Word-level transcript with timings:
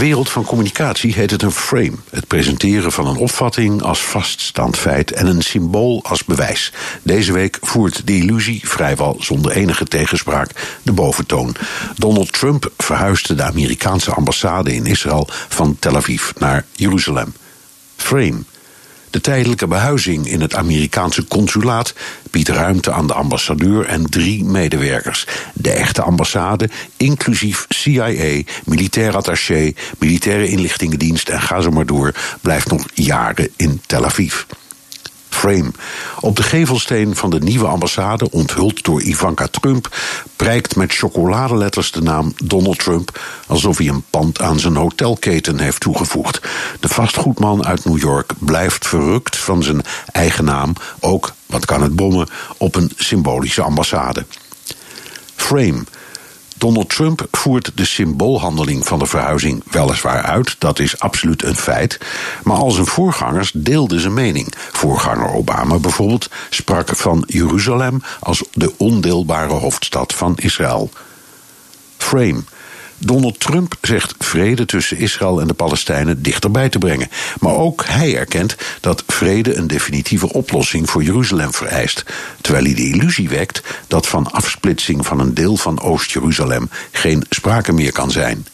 Wereld 0.00 0.30
van 0.30 0.44
communicatie 0.44 1.12
heet 1.12 1.30
het 1.30 1.42
een 1.42 1.52
frame. 1.52 1.92
Het 2.10 2.26
presenteren 2.26 2.92
van 2.92 3.06
een 3.06 3.16
opvatting 3.16 3.82
als 3.82 4.00
vaststaand 4.00 4.76
feit 4.76 5.12
en 5.12 5.26
een 5.26 5.42
symbool 5.42 6.00
als 6.04 6.24
bewijs. 6.24 6.72
Deze 7.02 7.32
week 7.32 7.58
voert 7.60 8.06
de 8.06 8.16
illusie, 8.16 8.68
vrijwel 8.68 9.16
zonder 9.18 9.52
enige 9.52 9.84
tegenspraak, 9.84 10.78
de 10.82 10.92
boventoon. 10.92 11.54
Donald 11.96 12.32
Trump 12.32 12.72
verhuisde 12.76 13.34
de 13.34 13.42
Amerikaanse 13.42 14.10
ambassade 14.10 14.74
in 14.74 14.86
Israël 14.86 15.28
van 15.48 15.76
Tel 15.78 15.96
Aviv 15.96 16.30
naar 16.38 16.64
Jeruzalem. 16.72 17.34
Frame. 17.96 18.42
De 19.10 19.20
tijdelijke 19.20 19.66
behuizing 19.66 20.26
in 20.26 20.40
het 20.40 20.54
Amerikaanse 20.54 21.26
consulaat 21.26 21.94
biedt 22.30 22.48
ruimte 22.48 22.92
aan 22.92 23.06
de 23.06 23.12
ambassadeur 23.12 23.86
en 23.86 24.10
drie 24.10 24.44
medewerkers. 24.44 25.26
De 25.54 25.70
echte 25.70 26.02
ambassade, 26.02 26.68
inclusief 26.96 27.64
CIA, 27.68 28.42
militair 28.64 29.16
attaché, 29.16 29.72
militaire 29.98 30.48
inlichtingendienst 30.48 31.28
en 31.28 31.40
ga 31.40 31.60
zo 31.60 31.70
maar 31.70 31.86
door, 31.86 32.14
blijft 32.40 32.70
nog 32.70 32.84
jaren 32.94 33.48
in 33.56 33.80
Tel 33.86 34.04
Aviv. 34.04 34.44
Frame. 35.40 35.70
Op 36.20 36.36
de 36.36 36.42
gevelsteen 36.42 37.16
van 37.16 37.30
de 37.30 37.38
nieuwe 37.38 37.66
ambassade, 37.66 38.30
onthuld 38.30 38.84
door 38.84 39.02
Ivanka 39.02 39.46
Trump, 39.46 39.96
prijkt 40.36 40.76
met 40.76 40.92
chocoladeletters 40.92 41.92
de 41.92 42.02
naam 42.02 42.32
Donald 42.44 42.78
Trump, 42.78 43.20
alsof 43.46 43.78
hij 43.78 43.88
een 43.88 44.04
pand 44.10 44.40
aan 44.40 44.58
zijn 44.58 44.76
hotelketen 44.76 45.58
heeft 45.58 45.80
toegevoegd. 45.80 46.40
De 46.80 46.88
vastgoedman 46.88 47.66
uit 47.66 47.84
New 47.84 47.98
York 47.98 48.32
blijft 48.38 48.86
verrukt 48.86 49.36
van 49.36 49.62
zijn 49.62 49.82
eigen 50.12 50.44
naam, 50.44 50.72
ook, 51.00 51.32
wat 51.46 51.64
kan 51.64 51.82
het 51.82 51.96
bommen, 51.96 52.28
op 52.56 52.74
een 52.74 52.92
symbolische 52.96 53.62
ambassade. 53.62 54.24
Frame. 55.36 55.84
Donald 56.60 56.88
Trump 56.88 57.26
voert 57.30 57.72
de 57.74 57.84
symboolhandeling 57.84 58.86
van 58.86 58.98
de 58.98 59.06
verhuizing 59.06 59.62
weliswaar 59.70 60.22
uit, 60.22 60.56
dat 60.58 60.78
is 60.78 60.98
absoluut 60.98 61.42
een 61.42 61.56
feit, 61.56 61.98
maar 62.42 62.56
al 62.56 62.70
zijn 62.70 62.86
voorgangers 62.86 63.52
deelden 63.54 64.00
zijn 64.00 64.14
mening. 64.14 64.52
Voorganger 64.72 65.32
Obama 65.32 65.78
bijvoorbeeld 65.78 66.28
sprak 66.50 66.96
van 66.96 67.24
Jeruzalem 67.26 68.02
als 68.20 68.42
de 68.52 68.72
ondeelbare 68.76 69.52
hoofdstad 69.52 70.14
van 70.14 70.36
Israël. 70.36 70.90
Frame. 71.96 72.42
Donald 73.02 73.40
Trump 73.40 73.74
zegt 73.80 74.14
vrede 74.18 74.64
tussen 74.64 74.96
Israël 74.96 75.40
en 75.40 75.46
de 75.46 75.54
Palestijnen 75.54 76.22
dichterbij 76.22 76.68
te 76.68 76.78
brengen. 76.78 77.08
Maar 77.40 77.54
ook 77.54 77.84
hij 77.86 78.16
erkent 78.16 78.56
dat 78.80 79.04
vrede 79.06 79.54
een 79.54 79.66
definitieve 79.66 80.32
oplossing 80.32 80.90
voor 80.90 81.02
Jeruzalem 81.02 81.52
vereist. 81.52 82.04
Terwijl 82.40 82.64
hij 82.64 82.74
de 82.74 82.88
illusie 82.88 83.28
wekt 83.28 83.62
dat 83.86 84.06
van 84.06 84.32
afsplitsing 84.32 85.06
van 85.06 85.20
een 85.20 85.34
deel 85.34 85.56
van 85.56 85.80
Oost-Jeruzalem 85.80 86.70
geen 86.90 87.24
sprake 87.28 87.72
meer 87.72 87.92
kan 87.92 88.10
zijn. 88.10 88.46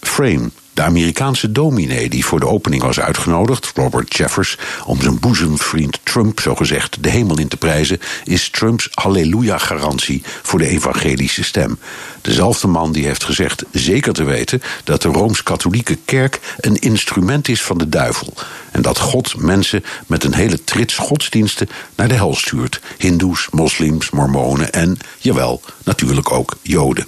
Frame. 0.00 0.50
De 0.78 0.84
Amerikaanse 0.84 1.52
dominee 1.52 2.08
die 2.08 2.24
voor 2.24 2.40
de 2.40 2.46
opening 2.46 2.82
was 2.82 3.00
uitgenodigd, 3.00 3.72
Robert 3.74 4.16
Jeffers, 4.16 4.58
om 4.84 5.00
zijn 5.00 5.18
boezemvriend 5.18 5.98
Trump 6.02 6.40
zogezegd 6.40 7.02
de 7.02 7.10
hemel 7.10 7.38
in 7.38 7.48
te 7.48 7.56
prijzen, 7.56 8.00
is 8.24 8.50
Trumps 8.50 8.88
halleluja-garantie 8.94 10.22
voor 10.42 10.58
de 10.58 10.68
evangelische 10.68 11.44
stem. 11.44 11.78
Dezelfde 12.22 12.66
man 12.66 12.92
die 12.92 13.04
heeft 13.04 13.24
gezegd 13.24 13.64
zeker 13.72 14.12
te 14.12 14.24
weten 14.24 14.62
dat 14.84 15.02
de 15.02 15.08
Rooms-Katholieke 15.08 15.98
Kerk 16.04 16.40
een 16.60 16.76
instrument 16.76 17.48
is 17.48 17.62
van 17.62 17.78
de 17.78 17.88
duivel. 17.88 18.34
En 18.70 18.82
dat 18.82 18.98
God 18.98 19.36
mensen 19.36 19.84
met 20.06 20.24
een 20.24 20.34
hele 20.34 20.64
trits 20.64 20.96
godsdiensten 20.96 21.68
naar 21.94 22.08
de 22.08 22.14
hel 22.14 22.34
stuurt: 22.34 22.77
Hindoes, 22.98 23.48
moslims, 23.50 24.10
mormonen 24.10 24.72
en, 24.72 24.98
jawel, 25.18 25.62
natuurlijk 25.84 26.32
ook 26.32 26.56
Joden. 26.62 27.06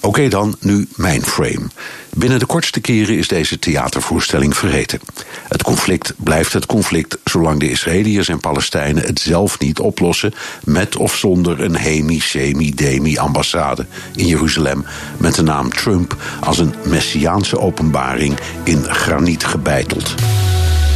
Oké 0.00 0.28
dan, 0.28 0.56
nu 0.60 0.88
mijn 0.96 1.22
frame. 1.22 1.66
Binnen 2.10 2.38
de 2.38 2.46
kortste 2.46 2.80
keren 2.80 3.18
is 3.18 3.28
deze 3.28 3.58
theatervoorstelling 3.58 4.56
vergeten. 4.56 5.00
Het 5.48 5.62
conflict 5.62 6.14
blijft 6.16 6.52
het 6.52 6.66
conflict 6.66 7.18
zolang 7.24 7.60
de 7.60 7.70
Israëliërs 7.70 8.28
en 8.28 8.40
Palestijnen 8.40 9.04
het 9.04 9.20
zelf 9.20 9.58
niet 9.58 9.78
oplossen 9.78 10.34
met 10.64 10.96
of 10.96 11.16
zonder 11.16 11.60
een 11.60 11.76
hemi, 11.76 12.20
semi, 12.20 12.74
demi 12.74 13.16
ambassade 13.16 13.86
in 14.14 14.26
Jeruzalem 14.26 14.84
met 15.16 15.34
de 15.34 15.42
naam 15.42 15.70
Trump 15.70 16.16
als 16.40 16.58
een 16.58 16.74
messiaanse 16.84 17.58
openbaring 17.58 18.38
in 18.64 18.84
graniet 18.84 19.44
gebeiteld. 19.44 20.14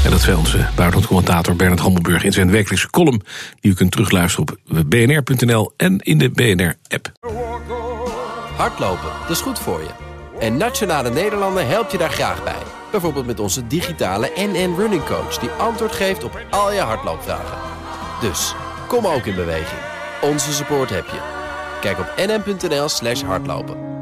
En 0.05 0.11
dat 0.11 0.21
zei 0.21 0.37
onze 0.37 0.57
buitenlandcommentator 0.57 1.57
Bernard 1.57 1.81
Hammelburg 1.81 2.25
in 2.25 2.33
zijn 2.33 2.51
wekelijkse 2.51 2.91
column... 2.91 3.23
die 3.61 3.71
u 3.71 3.75
kunt 3.75 3.91
terugluisteren 3.91 4.49
op 4.49 4.83
bnr.nl 4.87 5.73
en 5.77 5.99
in 5.99 6.19
de 6.19 6.31
BNR-app. 6.31 7.13
Hardlopen, 8.57 9.11
dat 9.21 9.31
is 9.31 9.41
goed 9.41 9.59
voor 9.59 9.81
je. 9.81 9.91
En 10.41 10.57
Nationale 10.57 11.11
Nederlanden 11.11 11.69
helpt 11.69 11.93
je 11.93 11.99
daar 11.99 12.11
graag 12.11 12.45
bij. 12.45 12.63
Bijvoorbeeld 12.91 13.27
met 13.27 13.41
onze 13.41 13.67
digitale 13.67 14.31
NN 14.37 14.75
Running 14.77 15.05
Coach... 15.05 15.39
die 15.39 15.51
antwoord 15.51 15.93
geeft 15.93 16.25
op 16.25 16.41
al 16.51 16.73
je 16.73 16.81
hardloopvragen. 16.81 17.59
Dus, 18.21 18.55
kom 18.89 19.07
ook 19.07 19.27
in 19.27 19.35
beweging. 19.35 19.81
Onze 20.23 20.53
support 20.53 20.91
heb 20.91 21.07
je. 21.07 21.21
Kijk 21.81 21.99
op 21.99 22.13
nn.nl 22.17 22.89
slash 22.89 23.23
hardlopen. 23.23 23.98